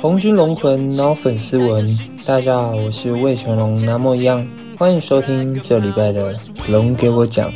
[0.00, 1.84] 红军龙魂脑粉丝文，
[2.24, 4.46] 大家好，我是魏全龙，那么一样，
[4.78, 6.32] 欢迎收听这礼拜的
[6.70, 7.52] 龙给我讲。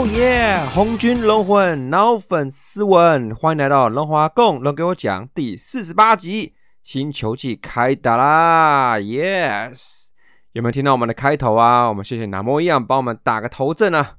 [0.00, 0.58] 哦耶！
[0.72, 10.06] 红军龙魂脑粉丝文，欢迎来到龙华共龙给我讲第四十八集，新球季开打啦！Yes，
[10.52, 11.86] 有没有听到我们的开头啊？
[11.86, 14.14] 我们谢谢南摩一样帮我们打个头阵啊！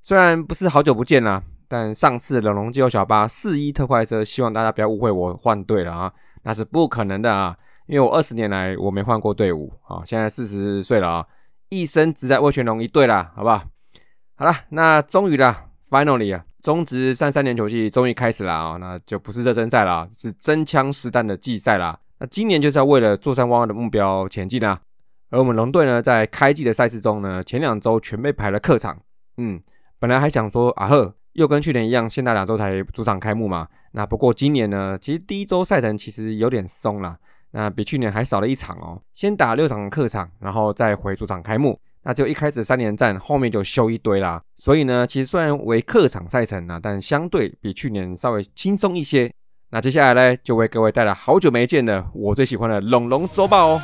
[0.00, 6.10] 虽然不是好久不见啦，但上次冷龙机油小巴四一特快车，希望大家不要误会我换队了啊，
[6.44, 7.54] 那是不可能的啊！
[7.86, 11.26] 因为我二十年来我没换过队伍啊，现在四十岁了啊，
[11.68, 13.64] 一生只在魏全龙一队啦，好不好？
[14.40, 22.00] 好了，那终于啦，finally 啊，中职三三年球季终于开始了啊，那就不是热身赛了，是真枪实弹的季赛啦。
[22.18, 24.80] 那今年就是要为了坐山弯弯的目标前进啊。
[25.28, 28.98] 而我们龙队呢，在开季的赛事中呢，前两周全被排了客场。
[29.36, 29.60] 嗯，
[29.98, 33.68] 本来还想说啊呵，又跟去年一样，现在两周才主场开幕嘛。
[33.92, 37.18] 那不过今年呢，其实第一周赛程其实有点松了，
[37.50, 39.02] 那比去年还少了一场哦。
[39.12, 41.78] 先打六场客场，然后再回主场开幕。
[42.02, 44.40] 那就一开始三连战，后面就修一堆啦。
[44.56, 49.30] 所以呢，其实虽然为客场赛程啊，但相对比去年稍微轻松一些。
[49.70, 53.82] 那接下来呢，就为各位带来好久没见的我最喜欢的龙龙周报哦。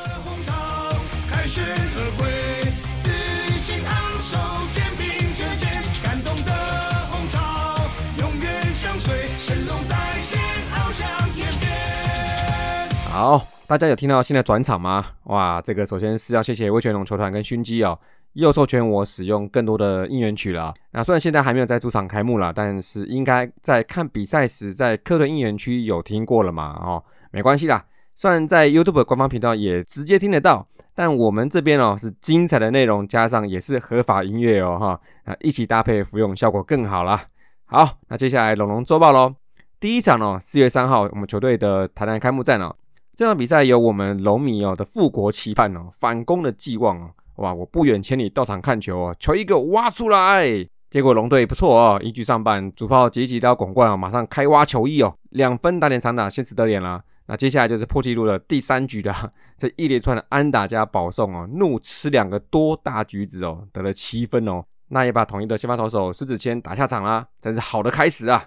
[13.09, 13.56] 好。
[13.67, 15.05] 大家有听到新的转场吗？
[15.23, 17.99] 哇，这个首先是要谢谢威权龙球团跟勋基哦，
[18.31, 20.73] 又授权我使用更多的应援曲了。
[20.91, 26.79] 那虽然现在还没有在主场开幕了，但是应该在看比赛时在客队应援区有听过了嘛？
[26.81, 27.83] 哦，没关系啦，
[28.15, 37.21] 虽然在 YouTube 官方频道也直接听得到，但我们这边哦是精彩的内容加上也是合法音乐哦哈，啊一起搭配服用效果更好啦。
[37.65, 39.35] 好，那接下来龙龙周报喽。
[39.77, 42.73] 第一场哦，四月三号我们球队的台南开幕战哦。
[43.17, 47.51] 这场比赛有我们龙迷哦的复国期盼哦，反攻的寄望哦，哇！
[47.51, 50.45] 我不远千里到场看球哦，球一个挖出来，
[50.91, 57.03] 结果龙队不错哦，一局上半主炮急急到拱冠哦，马上开挖球衣哦，两分打点长打，先持得点啦。
[57.25, 59.11] 那接下来就是破纪录的第三局的
[59.57, 68.45] 这一连串的安打加保送哦，怒吃两个多大橘子哦，得了七分哦，那也把统一的先发投手石子谦打下场啦，真是好的开始啊。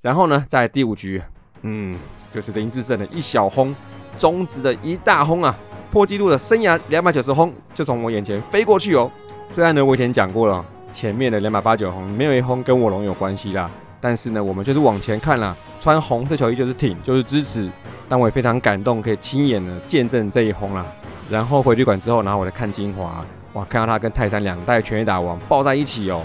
[0.00, 1.20] 然后呢，在第五局，
[1.62, 1.98] 嗯，
[2.32, 3.74] 就是林志胜的一小轰。
[4.18, 5.54] 中职的一大轰啊，
[5.90, 9.10] 破纪录的生涯两百九十轰就从我眼前飞过去哦。
[9.50, 17.68] 虽然呢，我以前讲过了，前面的两百八九轰没有一轰跟我龙有关系啦，但是呢，我们就是往前看啦，穿红色球衣就是挺，就是支持。
[18.08, 20.86] 但我也非常感动，可以亲眼的见证这一轰啦。
[21.30, 23.24] 然后回旅馆之后，然后我再看精华，
[23.54, 26.22] 哇，看到他跟泰山两代全垒打王抱在一起哦，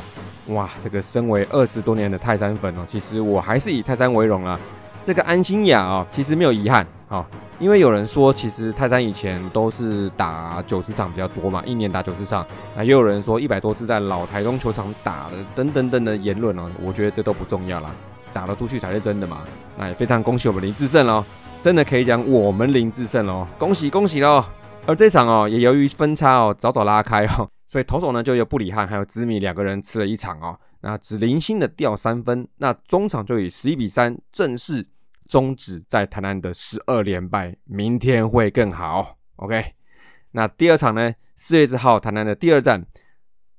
[0.48, 4.60] 哇，这个身为二十多年的泰山粉哦，其实我还是以泰山为荣啦。
[5.04, 7.26] 这个安心雅啊，其实没有遗憾啊。
[7.60, 12.46] 因为有人说，其实泰山以前都是打九十场比较多嘛，一年打九十场。
[12.76, 17.90] 那也有人说一百多次在老台中球场打的，等等等的言论哦，我觉得这都不重要啦，
[18.32, 19.42] 打得出去才是真的嘛。
[19.76, 21.26] 那也非常恭喜我们林志胜哦，
[21.60, 24.46] 真的可以讲我们林志胜哦，恭喜恭喜喽。
[24.86, 34.86] 而这场哦，也由于分差哦，早早拉开哦， 所以投手呢就由布里汉还有紫米两个人吃了一场哦，那只零星的掉三分，那中场就以十一比三正式。
[35.28, 39.18] 终止在台南的十二连败，明天会更好。
[39.36, 39.74] OK，
[40.32, 41.14] 那第二场呢？
[41.36, 42.84] 四月一号台南的第二战，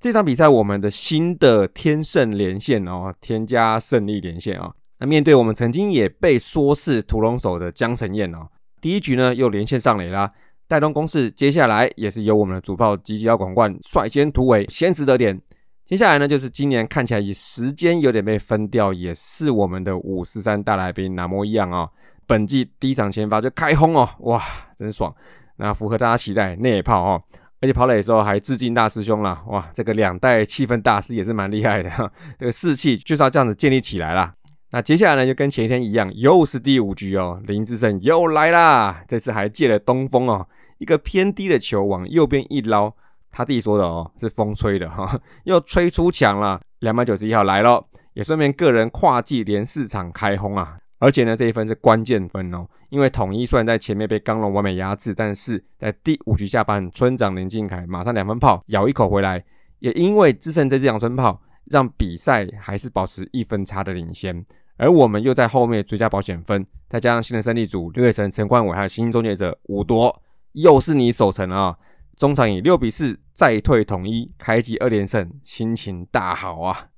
[0.01, 4.75] 这场比赛我们的新的天胜连线哦，添加胜利连线啊。
[4.99, 8.49] 那面对我们曾经也被说是屠龙手的江承彦哦，
[8.81, 10.33] 第一局呢又连线上垒啦，
[10.67, 11.31] 带动攻势。
[11.31, 15.41] 接下来也是由我们的主炮吉吉奥广冠率先突围，先取得点。
[15.89, 21.89] 接下来呢，就是今年看起来以时间有点被分掉，也是我们的五四三大来宾，那么一样哦。
[22.27, 24.39] 本季第一场先发就开轰哦，哇，
[24.77, 25.11] 真爽！
[25.57, 27.23] 那符合大家期待，内炮哦，
[27.63, 31.91] 而且跑垒的时候还致敬大师兄了，哇，这个两代气氛大师也是蛮厉害的，
[32.39, 34.35] 这个士气就是要这样子建立起来啦。
[34.73, 40.47] 那接下来呢，就跟前一天一样，又是第五局哦，林志胜又来啦，这次还借了东风哦，
[40.77, 42.93] 一个偏低的球往右边一捞。
[43.39, 46.61] 他自己说的哦，是风吹的哈， 又吹出墙了。
[46.81, 47.81] 两百九十一号来了，
[48.15, 50.77] 也顺便个人跨季连四场开轰啊！
[50.99, 59.45] 而且呢，这一分是关键分哦，因为统一虽然在前面被刚龙完美压制，但是在第五局下半，村长林敬凯马上两分炮咬一口回来，
[59.79, 64.45] 也因为制胜这支两村炮，让比赛还是保持一分差的领先。
[64.79, 70.21] 而我们又在后面追加保险分，再加上新的胜利组刘伟成、陈冠伟还有新终结者五夺，
[70.55, 71.77] 又是你守城啊！
[72.19, 76.89] 中场以六比四再退统一，开季二连胜，心情大好啊！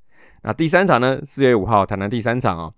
[0.42, 1.20] 那第三场呢？
[1.22, 2.72] 四月五号，谈谈第三场啊。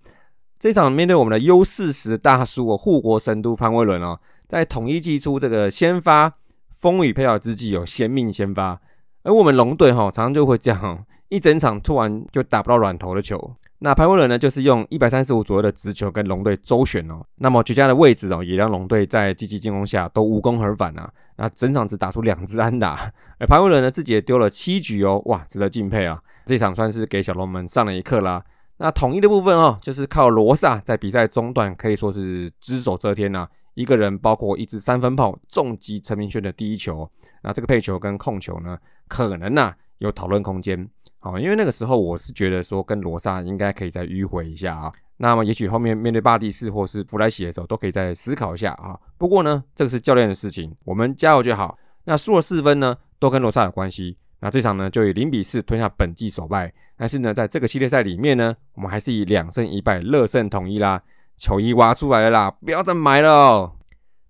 [0.58, 4.18] 这场面对我们的 U 四十大叔哦，护国神都潘威伦哦，
[4.48, 6.34] 在统一季出这个先发
[6.72, 8.80] 风雨飘摇之际，有先命先发。
[9.22, 13.54] 而我们龙队哈，常常就会这样，一整场突然就打不到软头的球。
[13.84, 17.20] 那潘威伦呢，就是用一百三十五左右的直球跟龙队周旋哦。
[17.38, 21.12] 那么绝佳的位置哦，也让龙队在积极进攻下都无功而返啊。
[21.36, 26.22] 那整场只打出两支安打，而潘威伦呢自己也丢了七局哦，哇，值得敬佩啊！
[26.46, 28.44] 这场算是给小龙们上了一课啦。
[28.76, 37.10] 那统一的部分哦，就是靠罗萨在比赛中段可以说是只手遮天呐，一个人包括一支三分炮重击陈明轩的第一球。
[37.42, 40.88] 那这个配球跟控球呢，可能呐有讨论空间。
[41.24, 44.92] 好，因为那个时候我是觉得说跟罗萨应该可以再迂回一下啊。
[45.18, 48.98] 那么也许后面面对巴蒂斯或是弗莱西的时候，都可以再思考一下啊。
[49.16, 51.78] 不过呢，这个是教练的事情，我们加油就好。
[52.06, 54.18] 那输了四分呢，都跟罗萨有关系。
[54.40, 56.74] 那这场呢，就以零比四吞下本季首败。
[56.96, 61.00] 但是呢，在这个系列赛里面呢，我们还是以两胜一败乐胜统一啦。
[61.36, 63.72] 球衣挖出来了啦，不要再买了。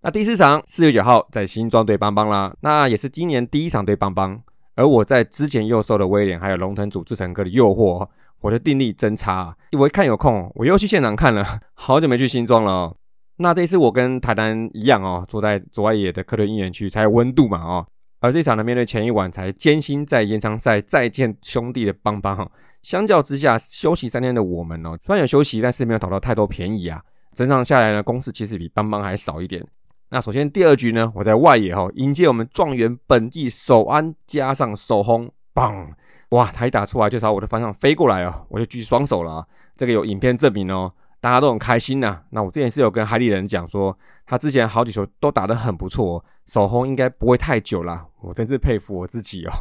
[0.03, 4.43] 那第四场四月九号在新庄对邦邦啦，那也是今年第一场对邦邦。
[4.75, 8.09] 而我在之前又受了威廉还有龙腾组志成哥的诱惑，
[8.41, 9.57] 我的定力真差。
[9.79, 12.71] 我一看有空，我又去现场看了， 好久没去新庄了。
[12.73, 12.97] 哦
[13.37, 17.85] 那这次我跟台南一样哦，坐在左外野的客队应援区才有温度嘛哦。
[18.21, 22.49] 而这场呢，面对前一晚才艰辛在延长赛再见兄弟的邦邦哈，
[22.83, 27.03] 相较之下休息三天的我们哦，虽然有休息，但是没有讨到太多便宜啊。
[27.35, 29.67] 整场下来呢，攻势其实比邦邦还少一点。
[30.13, 35.91] 那首先第二局呢，我在外野哈迎接我们状元本季首安加上首轰，棒
[36.33, 36.45] 哇！
[36.53, 40.93] 台打出来就朝我的方向飞过来哦，我就举起双手了，这个有影片证明哦。
[41.19, 42.21] 大家都很开心呐。
[42.31, 48.05] 那我之前是有跟海里人讲说，他之前好几球都打得很不错，手轰应该不会太久啦。
[48.21, 49.53] 我真是佩服我自己哦。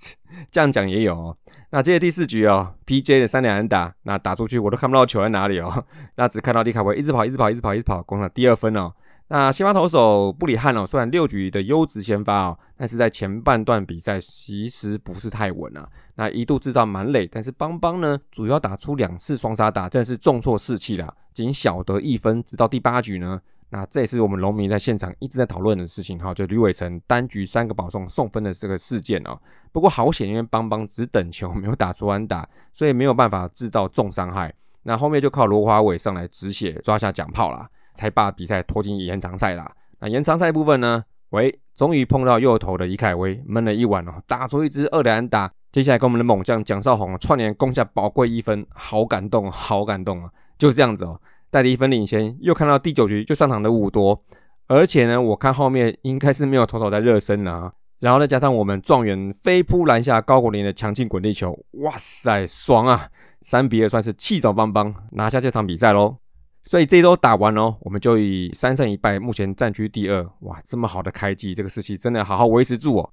[0.50, 1.34] 这样讲也有哦。
[1.70, 5.86] 那接着第四局哦，PJ 的三两人打，那打出去我都看不到球在哪里哦，
[6.16, 8.92] 那只看到李凯威一直跑，一直跑，一直跑，一直跑，攻了第二分哦。
[9.28, 15.88] 那先发投手布里汉哦，虽然六局的优质先发哦，但是在前半段比赛其实不是太稳啊。
[16.16, 22.42] 那一度制造满垒，但是邦邦呢，主要打出两次双杀打，真是重挫士气啦，仅小得一分。
[22.42, 23.40] 直到第八局呢，
[23.70, 29.40] 那这也是我们龙民在现场一直在讨论的事情哈，就吕伟成单局三个保送送分的这个事件哦。
[29.72, 34.54] 不过好险，因为邦邦只等球没有打出安打，所以没有办法制造重伤害。
[34.82, 37.66] 那后面就靠罗华伟上来止血，抓下奖炮啦。
[37.94, 39.70] 才把比赛拖进延长赛啦。
[40.00, 41.04] 那延长赛部分呢？
[41.30, 45.50] 喂，终于碰到右投的伊凯威，闷了一晚哦，打出一支二连打。
[45.72, 50.30] 接下来跟我们的猛将蒋少红串联攻下宝贵一分，好感动，好感动啊！
[50.56, 51.20] 就这样子哦，
[51.50, 54.22] 带着一分领先，又看到第九局就上场的五多，
[54.68, 57.72] 而且呢，我看后面应该是没有投手在热身了啊。
[57.98, 63.08] 然后再加上我们状元飞扑篮下高国林的强劲滚地球，哇塞，爽啊！
[63.40, 66.18] 三比二算是气走邦邦拿下这场比赛喽。
[66.64, 70.26] 所以这一周打完哦，我们就以三胜一败，目前占居第二。
[70.40, 73.10] 哇，这么好的开机，这个士气真的好好维持住哦。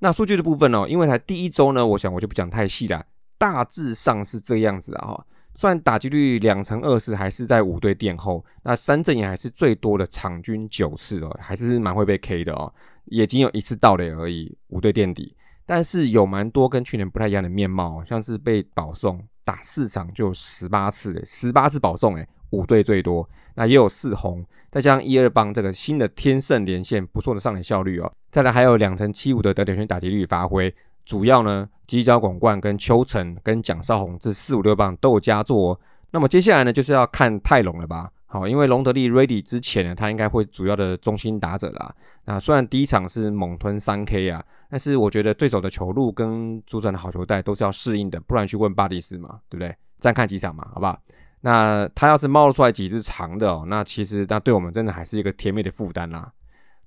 [0.00, 3.06] 那数据的部分哦，因为才第一周呢，我想我就不讲太细了，
[3.38, 5.26] 大致上是这样子啊哈。
[5.54, 12.72] 虽然打击率两成二四，还是在五队垫后，那三振也还是最多的场均九次哦，还是蛮会被 K 的哦，
[13.06, 15.34] 也仅有一次盗垒而已，五队垫底。
[15.64, 22.28] 但是有蛮多跟去年不太一样的面貌，像是被保送打四场就十八次，十八次保送诶。
[22.50, 35.80] 五队最多，那也有四红，再加上一二棒这个新的天盛连线不错的上垒效率哦，再来还有两成七五的得点圈打击率发挥，主要呢犄角广冠跟邱成跟蒋少红这四五六棒都有佳作。
[36.12, 38.10] 那么接下来呢就是要看泰隆了吧？
[38.26, 41.92] 好，因为隆德利 ready 之前呢，他应该会主要的中心打者啦。
[42.26, 49.74] 那虽然第一场是猛吞三 K 啊，但是我觉得对手的球路跟主战的好球带都是要适应的，不然去问巴蒂斯嘛，对不对？
[49.98, 50.96] 再看几场嘛，好不好？
[51.42, 56.30] 那他要是冒出来几只长的哦，那其实那对我们真的还是一个甜蜜的负担啦。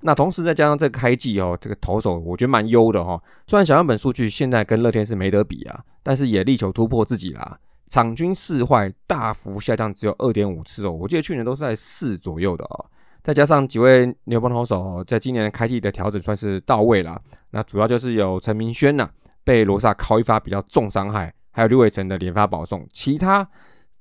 [0.02, 3.20] 那同时再加上这个开季哦，这个投手我觉得蛮优的哈。
[3.48, 7.58] 虽然小样本数据现在跟乐天是没得比啊，但是也力求突破自己啦。
[7.90, 10.92] 场均四坏大幅下降，只有二点五次哦。
[10.92, 12.86] 我记得去年都是在四左右的哦。
[13.22, 17.20] 再加上几位牛棚投手在今年的开季的调整算是到位了。
[17.52, 19.10] 那主要就是有陈明轩呐
[19.44, 23.48] 被罗萨敲一发比较重伤害，还有刘伟成的连发保送，其他。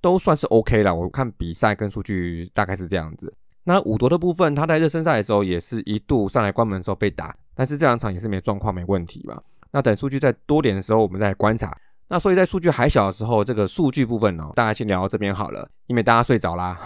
[0.03, 3.33] 都算是 OK 了，我看比赛跟数据大概是这样子。
[3.65, 9.41] 那五夺的部分，他在热身赛的时候也是一度上来关门的时候被打，但是这两场也是没状况，没问题吧。
[9.71, 11.75] 那等数据再多点的时候，我们再观察。
[12.09, 16.77] 那所以在数据还小的时候，这个数据部分哦，大家先聊到这边好了，因为大家睡着啦。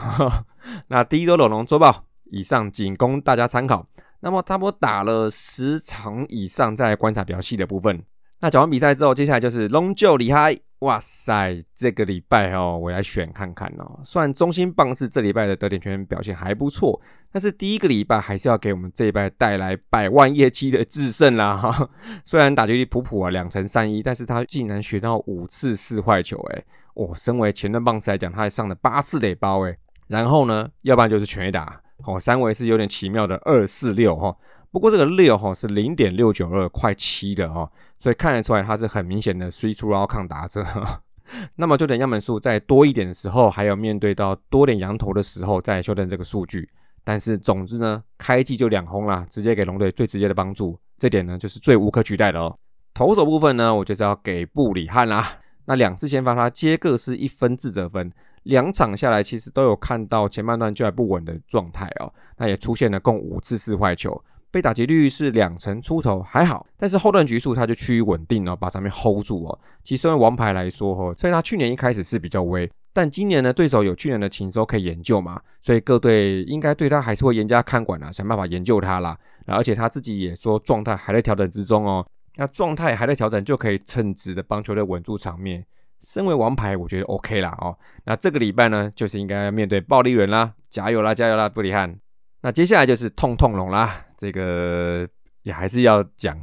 [0.89, 3.87] 那第一周龙龙周报以上仅供大家参考。
[4.21, 8.03] 那么差不多打了十场以上，再来观察比较细的部分。
[8.41, 10.57] 那讲完比赛之后，接下来就是龙就厉害。
[10.81, 13.99] 哇塞，这个礼拜哦，我来选看看哦。
[14.05, 17.01] 虽然中心棒是这礼拜的得点圈表现还不错，
[17.33, 21.89] 但是第一个礼拜还是要给我们这一拜带来百万业绩的制胜啦哈。
[22.27, 26.63] 虽然打击率普普啊，两成三一，但是他竟然学到五次四坏球哎。
[26.93, 29.77] 我身为前任棒次来讲，他还上了八次垒包哎。
[30.09, 34.37] 然后呢，要不然就是全垒打哦，三围是有点奇妙的二四六哈。
[34.71, 40.65] 不过这个六哈是零点六九二，快七的哦，所以看得出来它是很明显的 three t o 抗打者。
[41.57, 46.69] 那么就等样本数再多一点的时候，还有面对到多点羊头的时候再修正这个数据。
[47.03, 52.57] 但是总之呢，开季就两轰啦，直接给龙队最直接的帮助，这点呢就是最无可取代的哦。
[52.93, 55.39] 投手部分呢，我就是要给布里汉啦。
[55.67, 58.13] 那两次先发他皆各是一分自责分，
[58.45, 62.13] 两场下来其实都有看到前半段就还不稳的状态哦。
[62.37, 64.23] 那也出现了共五次四坏球。
[64.51, 69.59] 被打击率是两成出头，还好，但是后段局数他就趋于稳定哦，把场面 hold 住哦。
[69.83, 79.19] 其实作为王牌来说哦，虽然他去年一开始是比较微，但今年呢对手有去年的情收可以研究嘛，所以各队应该对他还是会严加看管啊，想办法研究他啦。
[79.47, 82.05] 而且他自己也说状态还在调整之中哦，
[82.37, 85.65] 那状态还在调整就可以称职的帮球队稳住场面。
[86.01, 87.77] 身为王牌，我觉得 OK 啦哦。
[88.05, 91.99] 那这个礼拜呢，就是应该面对暴力人啦，加油啦，加油啦，布里汉。
[92.43, 94.06] 那接下来就是痛痛龙啦。
[94.17, 95.09] 这个
[95.43, 96.37] 也还是要讲，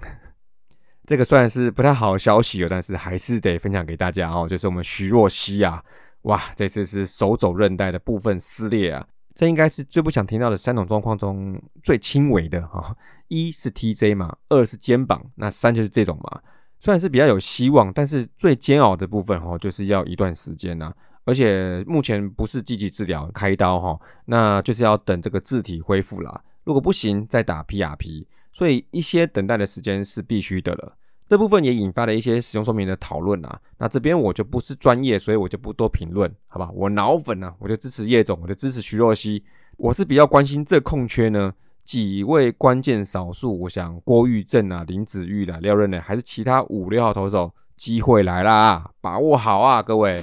[1.05, 4.47] 这个虽然是不太好的消息哦，但是还是得分享给大家哦。
[4.47, 5.83] 就是我们徐若曦啊，
[6.21, 12.95] 哇，这次是手肘韧带的部分撕裂啊，这应该是最不想听到的三种状况中最轻微的哈。
[13.27, 16.41] 一是 TJ 嘛，二是肩膀，那三就是这种嘛。
[16.79, 20.93] 虽然是比较有希望，但是最煎熬的部分哈，就是要一段时间呐。
[21.25, 26.43] 而且目前不是积极治疗开刀哈，那就是要等这个字体恢复啦。
[26.63, 30.95] 如果不行，再打 PRP，所以一些等待的时间是必须的了。
[31.27, 33.59] 这部分也引发了一些使用说明的讨论啊。
[33.77, 36.69] 那这边我就不是专业，所以我就不多评论，好吧？
[36.73, 39.43] 我脑粉呢，我就支持叶总，我就支持徐若曦。
[39.77, 41.53] 我是比较关心这空缺呢，
[41.83, 50.21] 几位关键少数，我想郭玉正啊、林子玉啊、廖润呢，还是其他五六号投手，机会来啦，把握好啊，各位。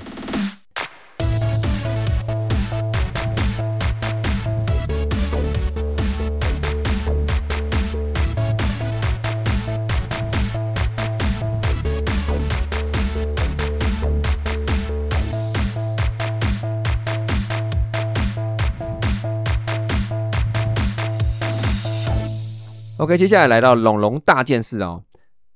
[23.00, 25.02] OK，接下来来到龙龙大件事哦。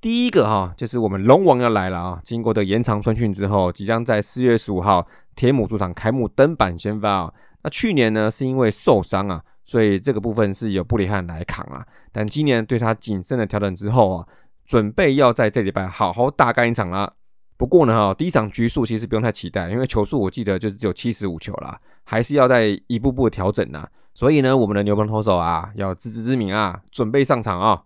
[0.01, 2.19] 第一个哈，就是我们龙王要来了啊。
[2.23, 7.35] 经过的延长春训之后，即将在四月十五号铁母主场开幕登板先发啊。
[7.63, 11.87] 那去年呢是因为受伤啊，所以这个部分是由布里汉来扛啊。
[12.11, 14.27] 但今年对他谨慎的调整之后啊，
[14.65, 17.13] 准备要在这礼拜好好大干一场啦。
[17.59, 23.87] 不过呢哈，第一场局数其实不用太期待，因为球数我记得就是只有七十五球啦，还是要在一步步调整呐。
[24.15, 27.83] 所以呢，我们的牛棚投手啊，要自知之明啊，准备上场啊。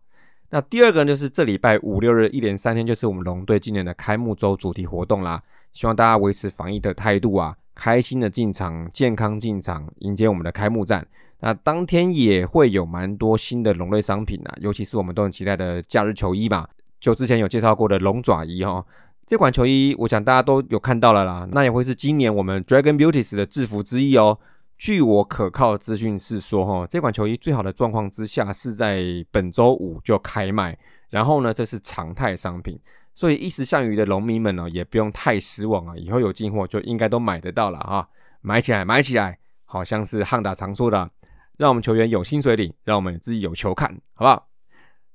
[0.50, 5.42] 那第二个呢，就是这礼拜五六日一连三天，就是我们龙队今年的开幕周主题活动啦。
[5.72, 11.06] 希望大家维持防疫的态度啊，开心的进场，健康进场，迎接我们的开幕战。
[11.40, 16.68] 那当天也会有蛮多新的龙队商品啊，尤其是我们都很期待的假日球衣嘛，
[17.00, 18.84] 就之前有介绍过的龙爪衣哈，
[19.26, 21.48] 这款球衣我想大家都有看到了啦。
[21.52, 24.38] 那也会是今年我们 Dragon Beauties 的制服之一哦。
[24.78, 30.78] 据我可靠的资讯是说，哈，这款球衣最好的状况之下是在本周五就开卖，
[31.10, 32.78] 然后呢，这是常态商品，
[33.12, 38.08] 所以一时项羽的农民们呢，也不用太失望啊，以后有进货就应该都买得到了哈，
[38.40, 41.10] 买起来，买起来，好像是汉达常说的，
[41.56, 44.46] 让我们球员有薪水领，让我们自己有球看，好不好？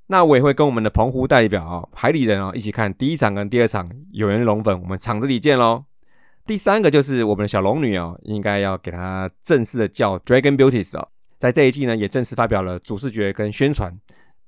[0.07, 5.85] 那我也会跟我们的澎湖代表啊，海里人啊，一起看第一场跟第二场，有缘龙粉，我们场子里见喽。
[6.45, 11.07] 第三个就是我们的小龙女哦，应该要给她正式的叫 Dragon Beauties 哦，
[11.37, 13.97] 在这一季呢也正式发表了主视觉跟宣传，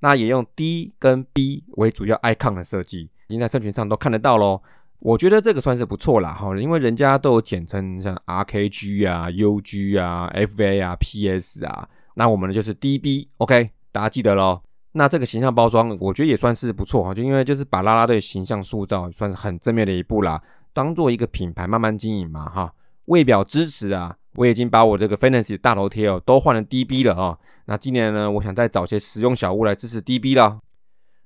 [0.00, 4.60] 那也用 D 跟 B 为主要 icon 的设计，已经在社群上都看得到喽。
[4.98, 14.60] 我觉得这个算是不错啦哈，因为人家都有简称像 RKG 啊、UG 啊、FA 啊、PS 啊，那我们呢就是 DB，OK，大家记得喽。
[14.92, 20.42] 那这个形象包装我觉得也算是不错哈，就因为就是把啦啦队形象塑造算是很正面的一步啦。
[20.76, 22.74] 当做一个品牌慢慢经营嘛，哈，
[23.06, 27.38] 为表支持啊，我已经把我这个 Fantasy 大头贴哦都换成 DB 了啊。
[27.64, 30.58] 那今年呢，我想再找些实用小物来支持 DB 了。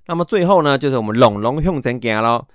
[0.07, 2.47] 那么最后呢，就是我们龙龙用真行了。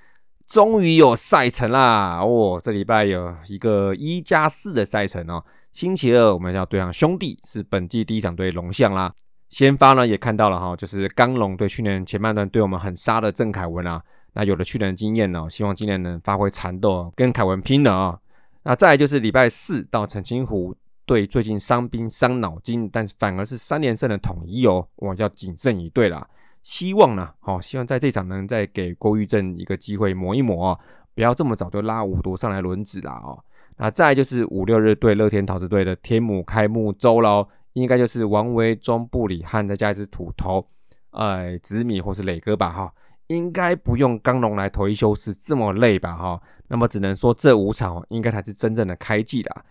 [0.47, 2.21] 终于有赛程啦！
[2.21, 5.43] 哦，这礼拜有一个一加四的赛程哦。
[5.73, 9.11] 星期二我们要对上兄弟，是本季第一场对龙象啦。
[9.49, 14.01] 先发呢也看到了哈，就是刚龙对去年前半段对我们很杀的郑凯文啊。
[14.35, 18.19] 那有了去年的经验呢，希望今年能发挥缠斗，跟凯文拼了啊。
[18.63, 20.75] 那再来就是礼拜四到澄清湖
[21.05, 26.27] 对最近伤兵伤脑筋，但是反而是三连胜的统一哦，我要谨慎以对啦。
[26.63, 30.79] 希望呢，好，希望在这场能再给郭玉正一个机会磨一磨啊，
[31.13, 33.39] 不要这么早就拉五毒上来轮子啦哦。
[33.77, 40.65] 那再就是五六日对乐天桃子队的天母开幕周喽，应该就是王维忠、布里汉再加一只土头，
[41.11, 42.91] 哎，紫米或是磊哥吧哈，
[43.27, 46.41] 应该不用刚龙来投一休四这么累吧哈。
[46.67, 49.63] 那么只能说这五场应该才是真正的开季啦。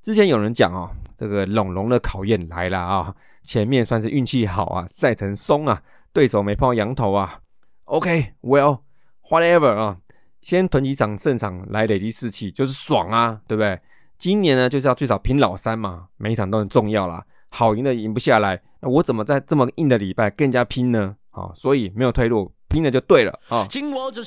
[0.00, 7.40] 之前有人讲哦，这个龙龙的考验来了啊，前面算是运气好啊，赛程松啊，对手没碰到羊头啊。
[7.84, 9.98] OK，Well，whatever 啊。
[10.40, 13.80] 先囤几场胜场来累积士气，就是爽啊，对不对？
[14.16, 17.24] 今年呢，就是要最少拼老三嘛，每一场都很重要啦。
[17.50, 21.16] 好赢的赢不下来，那我怎么在这么硬的礼拜更加拼呢？
[21.30, 23.66] 啊，所以没有退路，拼了就对了啊。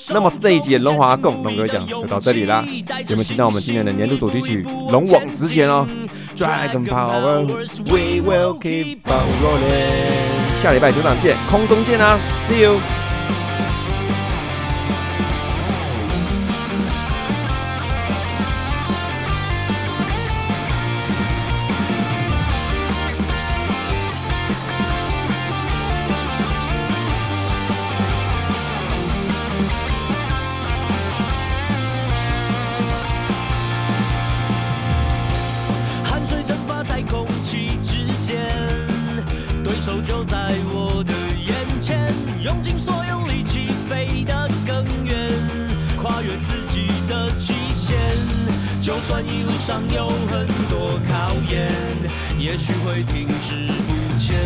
[0.10, 2.66] 那么这一集的龙华共龙哥讲就到这里啦。
[3.08, 5.88] 有没有听到我们今年的年度主题曲《龙往直前》哦
[6.36, 10.62] ？Dragon Power，We will keep on rolling。
[10.62, 13.01] 下礼拜九场见，空中见啊，See you。
[49.02, 51.72] 就算一路上有很多考验，
[52.38, 53.90] 也许会停滞不
[54.20, 54.38] 前，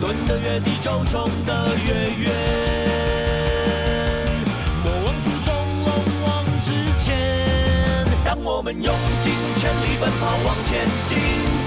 [0.00, 1.94] 蹲的越低，走冲的越
[2.24, 2.32] 远。
[4.82, 5.54] 莫忘初衷，
[5.86, 5.94] 勇
[6.26, 7.14] 往直前。
[8.24, 11.16] 让我们用尽全力奔跑，往前进，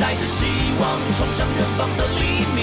[0.02, 0.44] 带着希
[0.82, 2.60] 望冲向远方的黎明。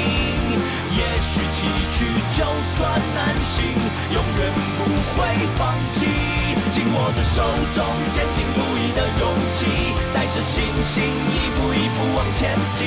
[0.93, 1.65] 也许崎
[1.97, 2.05] 岖，
[2.37, 2.45] 就
[2.77, 3.65] 算难行，
[4.13, 4.85] 永远不
[5.17, 5.25] 会
[5.57, 6.05] 放弃。
[6.73, 7.43] 紧握着手
[7.75, 9.23] 中坚定不移的勇
[9.57, 9.67] 气，
[10.15, 12.41] 带着信心一步一步往前
[12.77, 12.81] 进。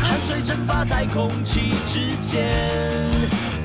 [0.00, 2.32] 汗水蒸发在空气之间。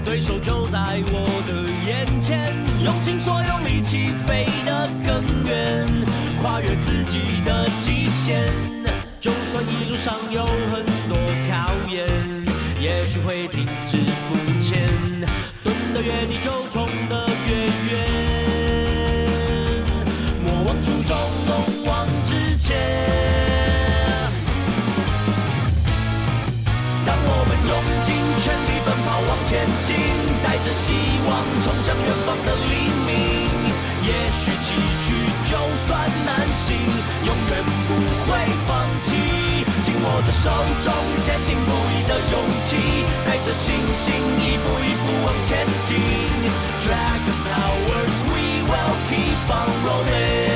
[0.06, 1.16] 对手就在我
[1.48, 1.52] 的
[1.86, 5.86] 眼前，用尽所有力气飞得更远，
[6.42, 8.42] 跨越自己的极限。
[9.20, 11.18] 就算一路上有很多
[11.50, 12.08] 考验，
[12.80, 14.88] 也许会停滞不前，
[15.64, 17.56] 蹲得越低就冲得越
[17.90, 17.92] 远。
[20.46, 21.52] 莫忘初衷，勇
[21.88, 22.68] 往直前。
[27.06, 27.74] 当我们用
[28.06, 28.08] 尽
[28.44, 29.52] 全力奔跑往前
[29.88, 29.90] 进。
[30.42, 30.94] 带着希
[31.28, 31.30] 望
[31.62, 32.48] 冲向远方的
[40.42, 40.50] 手
[40.82, 42.78] 中坚定不移的勇气，
[43.26, 45.98] 带着信心一步一步往前进。
[46.82, 50.49] Dragon powers, we will keep on rolling.